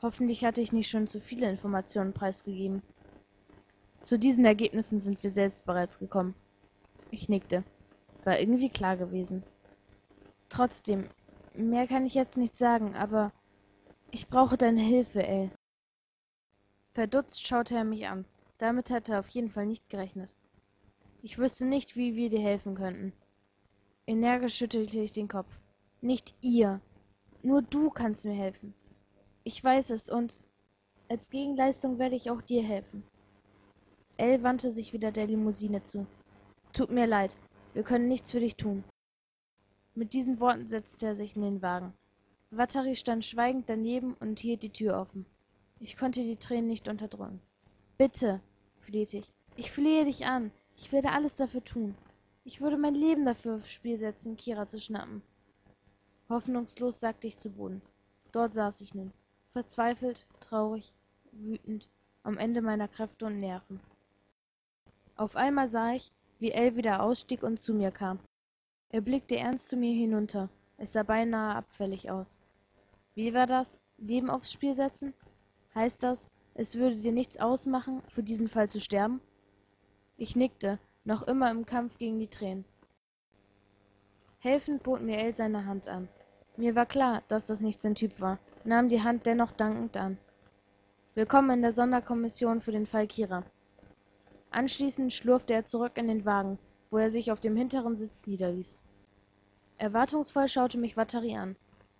Hoffentlich 0.00 0.44
hatte 0.44 0.60
ich 0.60 0.72
nicht 0.72 0.88
schon 0.88 1.06
zu 1.06 1.20
viele 1.20 1.50
Informationen 1.50 2.12
preisgegeben. 2.12 2.82
Zu 4.00 4.18
diesen 4.18 4.44
Ergebnissen 4.44 5.00
sind 5.00 5.22
wir 5.22 5.30
selbst 5.30 5.64
bereits 5.66 5.98
gekommen. 5.98 6.34
Ich 7.10 7.28
nickte. 7.28 7.64
War 8.24 8.38
irgendwie 8.38 8.70
klar 8.70 8.96
gewesen. 8.96 9.42
Trotzdem, 10.48 11.08
mehr 11.54 11.86
kann 11.86 12.06
ich 12.06 12.14
jetzt 12.14 12.36
nicht 12.36 12.56
sagen, 12.56 12.94
aber 12.94 13.32
ich 14.12 14.28
brauche 14.28 14.56
deine 14.56 14.80
Hilfe, 14.82 15.22
El. 15.22 15.50
Verdutzt 16.94 17.46
schaute 17.46 17.74
er 17.74 17.84
mich 17.84 18.06
an. 18.06 18.24
Damit 18.58 18.90
hatte 18.90 19.12
er 19.12 19.20
auf 19.20 19.28
jeden 19.30 19.50
Fall 19.50 19.66
nicht 19.66 19.88
gerechnet. 19.88 20.34
Ich 21.22 21.38
wüsste 21.38 21.66
nicht, 21.66 21.96
wie 21.96 22.16
wir 22.16 22.28
dir 22.28 22.40
helfen 22.40 22.74
könnten. 22.74 23.12
Energisch 24.06 24.56
schüttelte 24.56 25.00
ich 25.00 25.12
den 25.12 25.28
Kopf. 25.28 25.60
Nicht 26.00 26.34
ihr. 26.40 26.80
Nur 27.42 27.62
du 27.62 27.90
kannst 27.90 28.24
mir 28.24 28.34
helfen. 28.34 28.74
Ich 29.44 29.62
weiß 29.62 29.90
es 29.90 30.08
und 30.08 30.40
als 31.08 31.30
Gegenleistung 31.30 31.98
werde 31.98 32.16
ich 32.16 32.30
auch 32.30 32.42
dir 32.42 32.62
helfen. 32.62 33.02
Elle 34.16 34.42
wandte 34.42 34.70
sich 34.70 34.92
wieder 34.92 35.12
der 35.12 35.26
Limousine 35.26 35.82
zu. 35.82 36.06
Tut 36.72 36.90
mir 36.90 37.06
leid, 37.06 37.36
wir 37.72 37.82
können 37.82 38.08
nichts 38.08 38.30
für 38.30 38.40
dich 38.40 38.56
tun. 38.56 38.84
Mit 39.94 40.12
diesen 40.12 40.40
Worten 40.40 40.66
setzte 40.66 41.06
er 41.06 41.14
sich 41.14 41.36
in 41.36 41.42
den 41.42 41.62
Wagen. 41.62 41.92
Watari 42.50 42.94
stand 42.94 43.24
schweigend 43.24 43.70
daneben 43.70 44.14
und 44.20 44.40
hielt 44.40 44.62
die 44.62 44.70
Tür 44.70 44.98
offen. 45.00 45.24
Ich 45.78 45.96
konnte 45.96 46.22
die 46.22 46.36
Tränen 46.36 46.66
nicht 46.66 46.88
unterdrücken. 46.88 47.40
Bitte, 47.96 48.40
flehte 48.80 49.18
ich. 49.18 49.30
Ich 49.56 49.70
flehe 49.70 50.04
dich 50.04 50.26
an. 50.26 50.50
Ich 50.76 50.92
werde 50.92 51.12
alles 51.12 51.36
dafür 51.36 51.64
tun. 51.64 51.94
Ich 52.44 52.60
würde 52.60 52.78
mein 52.78 52.94
Leben 52.94 53.24
dafür 53.24 53.56
aufs 53.56 53.70
Spiel 53.70 53.98
setzen, 53.98 54.36
Kira 54.36 54.66
zu 54.66 54.80
schnappen. 54.80 55.22
Hoffnungslos 56.28 57.00
sagte 57.00 57.26
ich 57.26 57.36
zu 57.36 57.50
Boden. 57.50 57.82
Dort 58.32 58.52
saß 58.52 58.80
ich 58.80 58.94
nun, 58.94 59.12
verzweifelt, 59.52 60.26
traurig, 60.40 60.94
wütend, 61.32 61.88
am 62.22 62.38
Ende 62.38 62.62
meiner 62.62 62.88
Kräfte 62.88 63.26
und 63.26 63.40
Nerven. 63.40 63.80
auf 65.16 65.36
einmal 65.36 65.68
sah 65.68 65.92
ich 65.92 66.12
wie 66.38 66.52
ell 66.52 66.76
wieder 66.76 67.02
ausstieg 67.02 67.42
und 67.42 67.60
zu 67.60 67.74
mir 67.74 67.90
kam. 67.90 68.18
Er 68.88 69.02
blickte 69.02 69.36
ernst 69.36 69.68
zu 69.68 69.76
mir 69.76 69.92
hinunter. 69.94 70.48
Es 70.78 70.92
sah 70.92 71.02
beinahe 71.02 71.54
abfällig 71.54 72.10
aus. 72.10 72.38
Wie 73.14 73.34
war 73.34 73.46
das? 73.46 73.80
Leben 73.98 74.30
aufs 74.30 74.50
spiel 74.50 74.74
setzen? 74.74 75.12
Heißt 75.74 76.02
das 76.02 76.28
es 76.54 76.76
würde 76.76 76.96
dir 76.96 77.12
nichts 77.12 77.38
ausmachen 77.38 78.02
für 78.08 78.22
diesen 78.22 78.48
fall 78.48 78.68
zu 78.68 78.80
sterben? 78.80 79.20
Ich 80.16 80.36
nickte 80.36 80.78
noch 81.04 81.22
immer 81.22 81.50
im 81.50 81.66
kampf 81.66 81.98
gegen 81.98 82.18
die 82.18 82.28
tränen. 82.28 82.64
Helfend 84.38 84.82
bot 84.82 85.02
mir 85.02 85.18
ell 85.18 85.34
seine 85.34 85.66
hand 85.66 85.88
an. 85.88 86.08
Mir 86.56 86.74
war 86.74 86.86
klar 86.86 87.22
dass 87.28 87.46
das 87.46 87.60
nicht 87.60 87.80
sein 87.82 87.94
typ 87.94 88.20
war 88.20 88.38
nahm 88.64 88.88
die 88.88 89.02
hand 89.02 89.26
dennoch 89.26 89.52
dankend 89.52 89.96
an. 89.96 90.18
Willkommen 91.14 91.50
in 91.50 91.62
der 91.62 91.72
sonderkommission 91.72 92.60
für 92.60 92.72
den 92.72 92.86
fall 92.86 93.06
kira. 93.06 93.44
Anschließend 94.50 95.12
schlurfte 95.12 95.54
er 95.54 95.64
zurück 95.64 95.96
in 95.96 96.08
den 96.08 96.24
wagen 96.24 96.58
wo 96.90 96.98
er 96.98 97.10
sich 97.10 97.30
auf 97.30 97.40
dem 97.40 97.56
hinteren 97.56 97.96
sitz 97.96 98.26
niederließ. 98.26 98.78
Erwartungsvoll 99.78 100.48
schaute 100.48 100.76
mich 100.78 100.96
Vatari 100.96 101.36
an. 101.36 101.56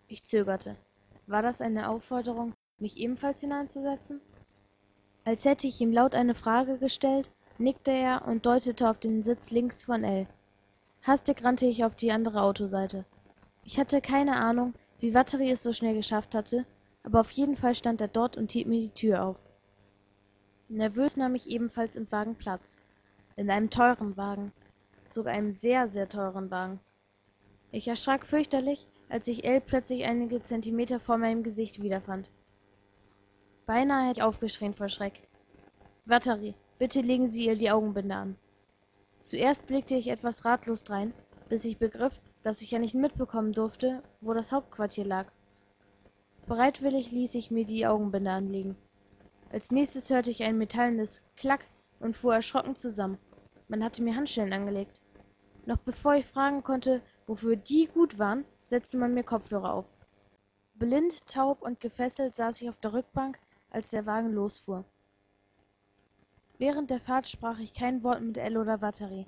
Ich 0.08 0.24
zögerte. 0.24 0.76
War 1.26 1.42
das 1.42 1.60
eine 1.60 1.88
aufforderung 1.88 2.54
mich 2.78 2.96
ebenfalls 2.98 3.40
hineinzusetzen? 3.40 4.20
Als 5.24 5.44
hätte 5.44 5.68
ich 5.68 5.80
ihm 5.80 5.92
laut 5.92 6.14
eine 6.14 6.34
frage 6.34 6.78
gestellt 6.78 7.30
nickte 7.60 7.90
er 7.92 8.26
und 8.26 8.46
deutete 8.46 8.88
auf 8.88 8.98
den 8.98 9.22
sitz 9.22 9.50
links 9.50 9.84
von 9.84 10.02
ell 10.04 10.26
hastig 11.02 11.44
rannte 11.44 11.66
ich 11.66 11.84
auf 11.84 11.94
die 11.94 12.12
andere 12.12 12.42
autoseite. 12.42 13.04
Ich 13.64 13.78
hatte 13.78 14.00
keine 14.00 14.36
ahnung 14.36 14.74
wie 14.98 15.12
Vatari 15.12 15.50
es 15.50 15.62
so 15.62 15.72
schnell 15.72 15.94
geschafft 15.94 16.34
hatte 16.34 16.66
aber 17.02 17.20
auf 17.20 17.30
jeden 17.30 17.56
fall 17.56 17.74
stand 17.74 18.00
er 18.00 18.08
dort 18.08 18.36
und 18.36 18.52
hielt 18.52 18.66
mir 18.66 18.80
die 18.80 18.90
tür 18.90 19.24
auf. 19.24 19.36
Nervös 20.68 21.16
nahm 21.16 21.34
ich 21.34 21.48
ebenfalls 21.48 21.96
im 21.96 22.10
wagen 22.12 22.34
platz. 22.34 22.76
In 23.36 23.50
einem 23.50 23.70
teuren 23.70 24.16
wagen. 24.16 24.52
Sogar 25.06 25.32
einem 25.32 25.52
sehr 25.52 25.88
sehr 25.88 26.08
teuren 26.08 26.50
wagen. 26.50 26.80
Ich 27.72 27.88
erschrak 27.88 28.26
fürchterlich 28.26 28.86
als 29.10 29.26
ich 29.26 29.44
ell 29.44 29.60
plötzlich 29.60 30.04
einige 30.04 30.40
zentimeter 30.40 31.00
vor 31.00 31.18
meinem 31.18 31.42
gesicht 31.42 31.82
wiederfand. 31.82 32.30
Beinahe 33.66 34.08
hätte 34.08 34.20
ich 34.20 34.24
aufgeschrien 34.24 34.72
vor 34.72 34.88
schreck. 34.88 35.26
Vatari, 36.06 36.54
bitte 36.80 37.02
legen 37.02 37.26
sie 37.26 37.44
ihr 37.44 37.56
die 37.56 37.70
augenbinde 37.70 38.14
an. 38.14 38.36
Zuerst 39.18 39.66
blickte 39.66 39.96
ich 39.96 40.08
etwas 40.08 40.46
ratlos 40.46 40.82
drein 40.82 41.12
bis 41.50 41.66
ich 41.66 41.76
begriff 41.76 42.18
dass 42.42 42.62
ich 42.62 42.70
ja 42.70 42.78
nicht 42.78 42.94
mitbekommen 42.94 43.52
durfte 43.52 44.02
wo 44.22 44.32
das 44.32 44.50
hauptquartier 44.50 45.04
lag. 45.04 45.26
Bereitwillig 46.46 47.12
ließ 47.12 47.34
ich 47.34 47.50
mir 47.50 47.66
die 47.66 47.86
augenbinde 47.86 48.30
anlegen. 48.30 48.76
Als 49.52 49.70
nächstes 49.70 50.08
hörte 50.08 50.30
ich 50.30 50.42
ein 50.42 50.56
metallenes 50.56 51.20
klack 51.36 51.60
und 51.98 52.16
fuhr 52.16 52.34
erschrocken 52.34 52.74
zusammen. 52.74 53.18
Man 53.68 53.84
hatte 53.84 54.02
mir 54.02 54.16
handschellen 54.16 54.54
angelegt. 54.54 55.02
Noch 55.66 55.78
bevor 55.78 56.14
ich 56.14 56.24
fragen 56.24 56.62
konnte 56.62 57.02
wofür 57.26 57.56
die 57.56 57.88
gut 57.88 58.18
waren 58.18 58.46
setzte 58.62 58.96
man 58.96 59.12
mir 59.12 59.24
kopfhörer 59.24 59.74
auf. 59.74 59.86
Blind 60.76 61.26
taub 61.26 61.60
und 61.60 61.78
gefesselt 61.78 62.36
saß 62.36 62.62
ich 62.62 62.70
auf 62.70 62.80
der 62.80 62.94
rückbank 62.94 63.38
als 63.68 63.90
der 63.90 64.06
wagen 64.06 64.32
losfuhr 64.32 64.86
während 66.60 66.90
der 66.90 67.00
fahrt 67.00 67.26
sprach 67.26 67.58
ich 67.58 67.72
kein 67.72 68.02
wort 68.02 68.20
mit 68.20 68.36
ell 68.36 68.58
oder 68.58 68.82
Vatterey. 68.82 69.26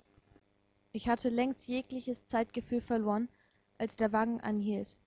ich 0.92 1.08
hatte 1.08 1.30
längst 1.30 1.66
jegliches 1.66 2.26
zeitgefühl 2.26 2.82
verloren 2.82 3.30
als 3.78 3.96
der 3.96 4.12
wagen 4.12 4.42
anhielt. 4.42 4.98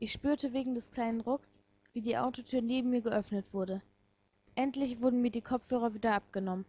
Ich 0.00 0.10
spürte 0.10 0.52
wegen 0.52 0.74
des 0.74 0.90
kleinen 0.90 1.20
rucks 1.20 1.60
wie 1.92 2.00
die 2.00 2.18
autotür 2.18 2.62
neben 2.62 2.90
mir 2.90 3.00
geöffnet 3.00 3.54
wurde. 3.54 3.80
Endlich 4.56 5.00
wurden 5.00 5.22
mir 5.22 5.30
die 5.30 5.40
kopfhörer 5.40 5.94
wieder 5.94 6.14
abgenommen. 6.14 6.64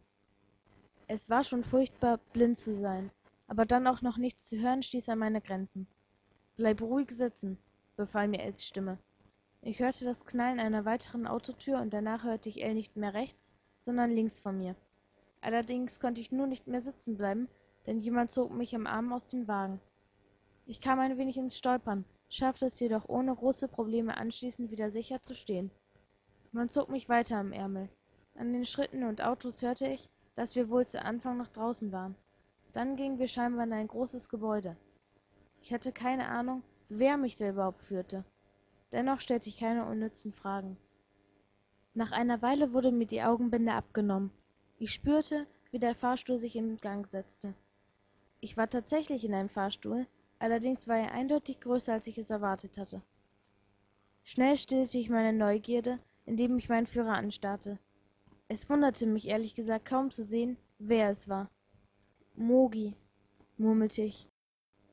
Es 1.07 1.27
war 1.27 1.43
schon 1.43 1.63
furchtbar 1.63 2.19
blind 2.31 2.59
zu 2.59 2.75
sein 2.75 3.09
aber 3.47 3.65
dann 3.65 3.87
auch 3.87 4.03
noch 4.03 4.17
nichts 4.17 4.47
zu 4.47 4.59
hören 4.59 4.83
stieß 4.83 5.09
an 5.09 5.19
meine 5.19 5.41
grenzen. 5.41 5.87
Bleib 6.55 6.81
ruhig 6.81 7.09
sitzen 7.09 7.57
befahl 7.95 8.27
mir 8.27 8.41
ells 8.41 8.63
stimme. 8.63 8.99
Ich 9.63 9.79
hörte 9.79 10.05
das 10.05 10.25
knallen 10.25 10.59
einer 10.59 10.85
weiteren 10.85 11.25
autotür 11.25 11.79
und 11.79 11.93
danach 11.93 12.23
hörte 12.23 12.49
ich 12.49 12.63
ell 12.63 12.75
nicht 12.75 12.95
mehr 12.95 13.15
rechts 13.15 13.53
sondern 13.83 14.11
links 14.11 14.39
von 14.39 14.57
mir 14.57 14.75
allerdings 15.43 15.99
konnte 15.99 16.21
ich 16.21 16.31
nun 16.31 16.49
nicht 16.49 16.67
mehr 16.67 16.81
sitzen 16.81 17.17
bleiben 17.17 17.47
denn 17.85 17.99
jemand 17.99 18.31
zog 18.31 18.51
mich 18.51 18.75
am 18.75 18.87
arm 18.87 19.11
aus 19.11 19.27
dem 19.27 19.47
wagen. 19.47 19.79
Ich 20.65 20.79
kam 20.79 20.99
ein 20.99 21.17
wenig 21.17 21.37
ins 21.37 21.57
stolpern 21.57 22.05
schaffte 22.29 22.65
es 22.65 22.79
jedoch 22.79 23.07
ohne 23.09 23.35
große 23.35 23.67
probleme 23.67 24.17
anschließend 24.17 24.71
wieder 24.71 24.89
sicher 24.89 25.21
zu 25.21 25.35
stehen. 25.35 25.69
Man 26.51 26.69
zog 26.69 26.89
mich 26.89 27.09
weiter 27.09 27.37
am 27.37 27.51
ärmel. 27.51 27.89
An 28.35 28.53
den 28.53 28.65
schritten 28.65 29.03
und 29.03 29.21
autos 29.21 29.61
hörte 29.61 29.87
ich 29.87 30.09
dass 30.35 30.55
wir 30.55 30.69
wohl 30.69 30.83
zu 30.83 31.03
anfang 31.03 31.37
noch 31.37 31.49
draußen 31.49 31.91
waren. 31.91 32.15
Dann 32.71 32.95
gingen 32.95 33.19
wir 33.19 33.27
scheinbar 33.27 33.65
in 33.65 33.73
ein 33.73 33.87
großes 33.87 34.29
gebäude. 34.29 34.75
Ich 35.61 35.71
hatte 35.73 35.91
keine 35.91 36.27
ahnung 36.27 36.63
wer 36.89 37.17
mich 37.17 37.35
da 37.35 37.49
überhaupt 37.49 37.83
führte. 37.83 38.23
Dennoch 38.91 39.19
stellte 39.19 39.49
ich 39.49 39.57
keine 39.57 39.85
unnützen 39.85 40.31
fragen. 40.31 40.77
Nach 41.93 42.11
einer 42.11 42.41
weile 42.41 42.73
wurde 42.73 42.91
mir 42.91 43.05
die 43.05 43.21
augenbinde 43.21 43.73
abgenommen 43.73 44.31
ich 44.83 44.91
spürte 44.91 45.47
wie 45.71 45.79
der 45.79 45.95
fahrstuhl 45.95 46.37
sich 46.37 46.57
in 46.57 46.75
gang 46.75 47.07
setzte. 47.07 47.53
Ich 48.41 48.57
war 48.57 48.69
tatsächlich 48.69 49.23
in 49.23 49.33
einem 49.33 49.47
fahrstuhl 49.47 50.05
allerdings 50.39 50.89
war 50.89 50.97
er 50.97 51.13
eindeutig 51.13 51.61
größer 51.61 51.93
als 51.93 52.05
ich 52.07 52.17
es 52.17 52.29
erwartet 52.29 52.77
hatte. 52.77 53.01
Schnell 54.25 54.57
stillte 54.57 54.97
ich 54.97 55.09
meine 55.09 55.31
neugierde 55.31 55.99
indem 56.25 56.57
ich 56.57 56.67
meinen 56.67 56.85
führer 56.85 57.13
anstarrte. 57.13 57.79
Es 58.49 58.69
wunderte 58.69 59.07
mich 59.07 59.29
ehrlich 59.29 59.55
gesagt 59.55 59.85
kaum 59.85 60.11
zu 60.11 60.21
sehen 60.21 60.57
wer 60.79 61.07
es 61.07 61.29
war. 61.29 61.49
Mogi 62.35 62.93
murmelte 63.57 64.01
ich. 64.01 64.27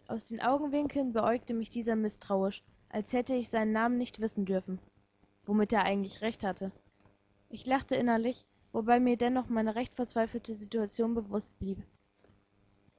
Aus 0.07 0.29
den 0.29 0.41
augenwinkeln 0.41 1.13
beäugte 1.13 1.53
mich 1.53 1.69
dieser 1.69 1.97
mißtrauisch 1.97 2.63
als 2.91 3.13
hätte 3.13 3.35
ich 3.35 3.49
seinen 3.49 3.73
namen 3.73 3.99
nicht 3.99 4.21
wissen 4.21 4.45
dürfen 4.45 4.79
womit 5.47 5.73
er 5.73 5.83
eigentlich 5.83 6.21
recht 6.21 6.45
hatte. 6.45 6.71
Ich 7.49 7.67
lachte 7.67 7.97
innerlich 7.97 8.47
wobei 8.73 9.01
mir 9.01 9.17
dennoch 9.17 9.49
meine 9.49 9.75
recht 9.75 9.95
verzweifelte 9.95 10.55
situation 10.55 11.15
bewusst 11.15 11.59
blieb. 11.59 11.83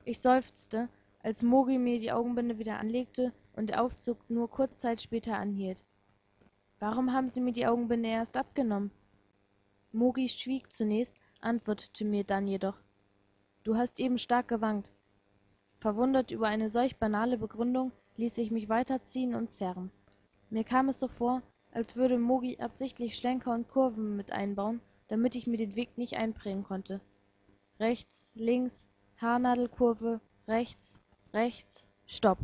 Ich 0.04 0.20
seufzte 0.20 0.90
als 1.24 1.44
mogi 1.44 1.78
mir 1.78 2.00
die 2.00 2.12
augenbinde 2.12 2.58
wieder 2.58 2.80
anlegte 2.80 3.32
und 3.56 3.68
der 3.68 3.84
aufzug 3.84 4.18
nur 4.30 4.50
kurz 4.50 4.78
zeit 4.78 5.01
später 5.01 5.38
anhielt. 5.38 5.86
Warum 6.80 7.13
haben 7.13 7.28
sie 7.28 7.42
mir 7.42 7.54
die 7.54 7.68
augenbinde 7.68 8.10
erst 8.10 8.38
abgenommen? 8.38 8.92
Mogi 9.92 10.30
schwieg 10.30 10.72
zunächst 10.72 11.13
antwortete 11.42 12.06
mir 12.06 12.24
dann 12.24 12.48
jedoch. 12.48 12.78
Du 13.63 13.75
hast 13.75 14.00
eben 14.00 14.18
stark 14.18 14.48
gewankt. 14.48 14.92
Verwundert 15.80 16.32
über 16.32 16.48
eine 16.48 16.70
solch 16.70 16.98
banale 16.98 17.38
begründung 17.38 17.92
ließ 18.18 18.38
ich 18.40 18.51
mich 18.51 18.70
weiterziehen 18.70 19.36
und 19.36 19.51
zerren. 19.51 19.92
Mir 20.50 20.63
kam 20.63 20.90
es 20.90 21.00
so 21.00 21.08
vor 21.08 21.42
als 21.72 21.96
würde 21.96 22.18
mogi 22.18 22.60
absichtlich 22.60 23.16
schlenker 23.16 23.54
und 23.54 23.70
kurven 23.70 24.18
mit 24.18 24.32
einbauen 24.32 24.82
damit 25.12 25.36
ich 25.36 25.46
mir 25.46 25.58
den 25.58 25.75
weg 25.75 25.98
nicht 25.98 26.15
einprägen 26.15 26.63
konnte. 26.63 27.01
Rechts 27.82 28.32
links 28.34 28.88
haarnadelkurve 29.18 30.22
rechts 30.48 31.01
rechts 31.34 31.89
stopp. 32.08 32.38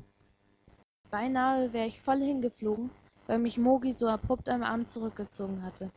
Beinahe 1.09 1.71
wär 1.71 1.87
ich 1.87 2.01
voll 2.01 2.19
hingeflogen 2.19 2.89
weil 3.25 3.39
mich 3.39 3.57
mogi 3.57 3.93
so 3.93 4.07
abrupt 4.07 4.49
am 4.49 4.63
arm 4.63 4.85
zurückgezogen 4.85 5.63
hatte. 5.63 5.91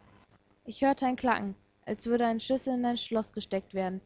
Ich 0.64 0.82
hörte 0.82 1.06
ein 1.06 1.16
klacken 1.16 1.56
als 1.86 2.06
würde 2.06 2.26
ein 2.26 2.38
schlüssel 2.38 2.74
in 2.74 2.84
ein 2.84 2.96
schloss 2.96 3.32
gesteckt 3.32 3.74
werden. 3.74 4.00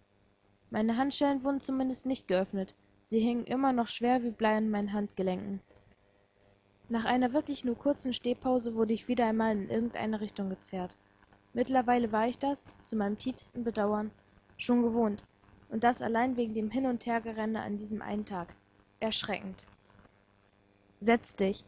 Meine 0.71 0.97
handschellen 0.97 1.45
wurden 1.45 1.61
zumindest 1.61 2.07
nicht 2.07 2.29
geöffnet. 2.29 2.75
Sie 3.03 3.21
hingen 3.21 3.45
immer 3.45 3.75
noch 3.75 3.89
schwer 3.89 4.23
wie 4.23 4.31
blei 4.31 4.57
an 4.57 4.71
meinen 4.71 4.95
handgelenken. 4.95 5.61
Nach 6.89 7.05
einer 7.05 7.35
wirklich 7.35 7.63
nur 7.63 7.77
kurzen 7.77 8.15
stehpause 8.15 8.75
wurde 8.75 8.95
ich 8.95 9.07
wieder 9.07 9.27
einmal 9.27 9.55
in 9.55 9.69
irgendeine 9.69 10.23
richtung 10.23 10.49
gezerrt 10.49 10.97
mittlerweile 11.55 12.13
war 12.13 12.29
ich 12.29 12.39
das 12.39 12.69
zu 12.83 12.97
meinem 12.97 13.17
tiefsten 13.17 13.65
bedauern 13.65 14.11
schon 14.59 14.83
gewohnt. 14.83 15.25
Und 15.71 15.83
das 15.83 16.03
allein 16.03 16.37
wegen 16.37 16.55
dem 16.55 16.71
hin 16.71 16.87
und 16.87 17.07
hergerenne 17.07 17.63
an 17.63 17.79
diesem 17.79 18.03
einen 18.03 18.25
tag. 18.25 18.55
Erschreckend. 19.01 19.67
Setz 21.01 21.35
dich 21.35 21.65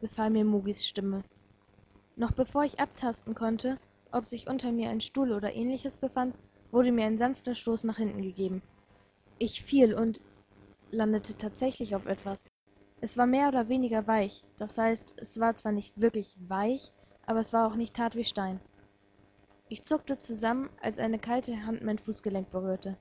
befahl 0.00 0.30
mir 0.30 0.44
mogis 0.44 0.86
stimme. 0.86 1.22
Noch 2.16 2.32
bevor 2.32 2.64
ich 2.64 2.80
abtasten 2.80 3.34
konnte 3.34 3.78
ob 4.12 4.26
sich 4.26 4.48
unter 4.48 4.72
mir 4.72 4.90
ein 4.90 5.00
stuhl 5.00 5.32
oder 5.32 5.54
ähnliches 5.54 5.98
befand 5.98 6.34
wurde 6.72 6.90
mir 6.90 7.04
ein 7.04 7.18
sanfter 7.18 7.54
stoß 7.54 7.84
nach 7.84 7.98
hinten 7.98 8.22
gegeben. 8.22 8.62
Ich 9.38 9.62
fiel 9.62 9.94
und 9.94 10.20
landete 10.90 11.36
tatsächlich 11.36 11.94
auf 11.94 12.06
etwas. 12.06 12.48
Es 13.00 13.16
war 13.16 13.26
mehr 13.26 13.48
oder 13.48 13.68
weniger 13.68 14.06
weich. 14.06 14.42
Das 14.58 14.76
heißt 14.78 15.20
es 15.20 15.38
war 15.38 15.54
zwar 15.54 15.72
nicht 15.72 16.00
wirklich 16.00 16.36
weich 16.48 16.92
aber 17.26 17.38
es 17.38 17.52
war 17.52 17.68
auch 17.68 17.76
nicht 17.76 17.98
hart 17.98 18.16
wie 18.16 18.24
stein 18.24 18.60
ich 19.70 19.82
zuckte 19.82 20.18
zusammen 20.18 20.68
als 20.82 20.98
eine 20.98 21.18
kalte 21.18 21.64
hand 21.64 21.82
mein 21.82 21.96
fußgelenk 21.96 22.50
berührte 22.50 22.98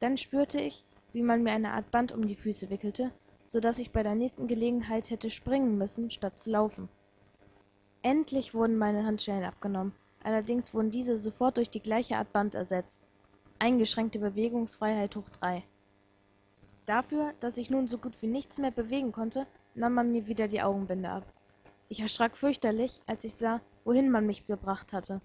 dann 0.00 0.16
spürte 0.16 0.60
ich 0.60 0.84
wie 1.12 1.22
man 1.22 1.44
mir 1.44 1.52
eine 1.52 1.72
art 1.72 1.92
band 1.92 2.10
um 2.10 2.26
die 2.26 2.34
füße 2.34 2.68
wickelte 2.68 3.12
so 3.46 3.60
dass 3.60 3.78
ich 3.78 3.92
bei 3.92 4.02
der 4.02 4.16
nächsten 4.16 4.48
gelegenheit 4.48 5.10
hätte 5.10 5.30
springen 5.30 5.78
müssen 5.78 6.10
statt 6.10 6.36
zu 6.40 6.50
laufen 6.50 6.88
endlich 8.02 8.54
wurden 8.54 8.76
meine 8.76 9.04
handschellen 9.04 9.44
abgenommen 9.44 9.94
allerdings 10.24 10.74
wurden 10.74 10.90
diese 10.90 11.16
sofort 11.16 11.58
durch 11.58 11.70
die 11.70 11.82
gleiche 11.82 12.16
art 12.16 12.32
band 12.32 12.56
ersetzt 12.56 13.00
Eingeschränkte 13.60 14.20
Bewegungsfreiheit 14.20 15.16
hoch 15.16 15.28
drei. 15.30 15.64
Dafür, 16.86 17.34
dass 17.40 17.58
ich 17.58 17.70
nun 17.70 17.88
so 17.88 17.98
gut 17.98 18.22
wie 18.22 18.28
nichts 18.28 18.58
mehr 18.58 18.70
bewegen 18.70 19.10
konnte, 19.10 19.48
nahm 19.74 19.94
man 19.94 20.12
mir 20.12 20.28
wieder 20.28 20.46
die 20.46 20.62
Augenbinde 20.62 21.10
ab. 21.10 21.24
Ich 21.88 21.98
erschrak 21.98 22.36
fürchterlich, 22.36 23.00
als 23.06 23.24
ich 23.24 23.34
sah, 23.34 23.60
wohin 23.84 24.10
man 24.10 24.26
mich 24.26 24.46
gebracht 24.46 24.92
hatte. 24.92 25.20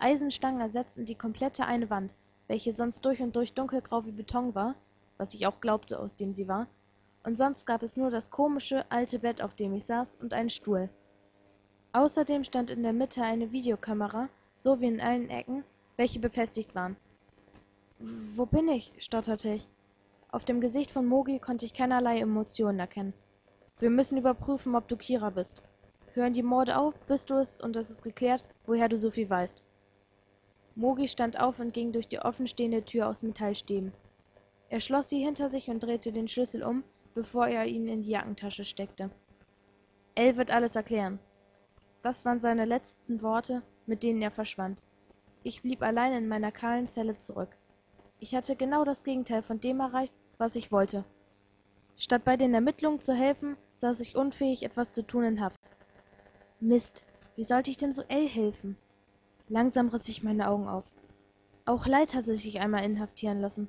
Eisenstangen 0.00 0.60
ersetzten 0.60 1.04
die 1.04 1.14
komplette 1.14 1.66
eine 1.66 1.90
Wand, 1.90 2.14
welche 2.48 2.72
sonst 2.72 3.04
durch 3.04 3.20
und 3.20 3.36
durch 3.36 3.52
dunkelgrau 3.52 4.04
wie 4.06 4.12
Beton 4.12 4.54
war, 4.54 4.74
was 5.18 5.34
ich 5.34 5.46
auch 5.46 5.60
glaubte, 5.60 5.98
aus 5.98 6.16
dem 6.16 6.32
sie 6.32 6.48
war, 6.48 6.66
und 7.22 7.36
sonst 7.36 7.66
gab 7.66 7.82
es 7.82 7.96
nur 7.96 8.10
das 8.10 8.30
komische, 8.30 8.84
alte 8.90 9.18
Bett, 9.18 9.42
auf 9.42 9.54
dem 9.54 9.74
ich 9.74 9.84
saß, 9.84 10.16
und 10.16 10.32
einen 10.32 10.48
Stuhl. 10.48 10.88
Außerdem 11.92 12.44
stand 12.44 12.70
in 12.70 12.82
der 12.82 12.94
Mitte 12.94 13.22
eine 13.22 13.52
Videokamera, 13.52 14.28
so 14.56 14.80
wie 14.80 14.86
in 14.86 15.00
allen 15.00 15.28
Ecken, 15.28 15.64
welche 15.96 16.18
befestigt 16.18 16.74
waren. 16.74 16.96
Wo 17.98 18.46
bin 18.46 18.68
ich? 18.68 18.92
stotterte 18.98 19.50
ich. 19.50 19.68
Auf 20.32 20.44
dem 20.44 20.60
Gesicht 20.60 20.90
von 20.90 21.04
Mogi 21.04 21.38
konnte 21.40 21.66
ich 21.66 21.74
keinerlei 21.74 22.20
Emotionen 22.20 22.78
erkennen. 22.78 23.12
Wir 23.80 23.90
müssen 23.90 24.16
überprüfen, 24.16 24.74
ob 24.74 24.88
du 24.88 24.96
Kira 24.96 25.30
bist. 25.30 25.62
Hören 26.14 26.32
die 26.32 26.42
Morde 26.42 26.78
auf, 26.78 26.94
bist 27.06 27.28
du 27.28 27.34
es 27.34 27.60
und 27.60 27.76
es 27.76 27.90
ist 27.90 28.02
geklärt, 28.02 28.44
woher 28.64 28.88
du 28.88 28.98
so 28.98 29.10
viel 29.10 29.28
weißt. 29.28 29.62
Mogi 30.74 31.08
stand 31.08 31.38
auf 31.38 31.58
und 31.58 31.74
ging 31.74 31.92
durch 31.92 32.08
die 32.08 32.20
offenstehende 32.20 32.84
Tür 32.84 33.08
aus 33.08 33.22
Metallstäben. 33.22 33.92
Er 34.68 34.80
schloss 34.80 35.08
sie 35.08 35.24
hinter 35.24 35.48
sich 35.48 35.68
und 35.68 35.82
drehte 35.82 36.12
den 36.12 36.28
Schlüssel 36.28 36.62
um, 36.62 36.84
bevor 37.14 37.48
er 37.48 37.66
ihn 37.66 37.88
in 37.88 38.02
die 38.02 38.10
Jackentasche 38.10 38.64
steckte. 38.64 39.10
El 40.14 40.36
wird 40.36 40.50
alles 40.50 40.76
erklären. 40.76 41.18
Das 42.02 42.24
waren 42.24 42.38
seine 42.38 42.64
letzten 42.64 43.20
Worte, 43.20 43.62
mit 43.86 44.02
denen 44.02 44.22
er 44.22 44.30
verschwand. 44.30 44.82
Ich 45.42 45.62
blieb 45.62 45.82
allein 45.82 46.12
in 46.12 46.28
meiner 46.28 46.52
kahlen 46.52 46.86
Zelle 46.86 47.16
zurück. 47.16 47.56
Ich 48.20 48.34
hatte 48.34 48.54
genau 48.54 48.84
das 48.84 49.02
Gegenteil 49.02 49.42
von 49.42 49.60
dem 49.60 49.80
erreicht, 49.80 50.14
was 50.38 50.54
ich 50.54 50.70
wollte. 50.70 51.04
Statt 51.96 52.24
bei 52.24 52.36
den 52.36 52.54
Ermittlungen 52.54 53.00
zu 53.00 53.14
helfen, 53.14 53.56
saß 53.72 54.00
ich 54.00 54.16
unfähig, 54.16 54.62
etwas 54.62 54.94
zu 54.94 55.02
tun 55.02 55.24
in 55.24 55.40
Haft. 55.40 55.58
Mist, 56.60 57.04
wie 57.36 57.44
sollte 57.44 57.70
ich 57.70 57.76
denn 57.76 57.92
so 57.92 58.02
El 58.08 58.28
helfen? 58.28 58.76
Langsam 59.50 59.88
riss 59.88 60.08
ich 60.08 60.22
meine 60.22 60.48
Augen 60.48 60.68
auf. 60.68 60.84
Auch 61.66 61.84
Leid 61.84 62.14
hatte 62.14 62.36
sich 62.36 62.60
einmal 62.60 62.84
inhaftieren 62.84 63.40
lassen. 63.40 63.68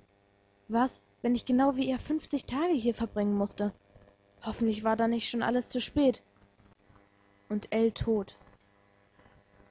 Was, 0.68 1.02
wenn 1.24 1.34
ich 1.34 1.44
genau 1.44 1.76
wie 1.76 1.90
er 1.90 1.98
fünfzig 1.98 2.46
Tage 2.46 2.74
hier 2.74 2.94
verbringen 2.94 3.36
musste? 3.36 3.74
Hoffentlich 4.44 4.84
war 4.84 4.96
da 4.96 5.08
nicht 5.08 5.28
schon 5.28 5.42
alles 5.42 5.70
zu 5.70 5.82
spät. 5.82 6.22
Und 7.50 7.74
El 7.74 7.92
tot. 7.94 8.38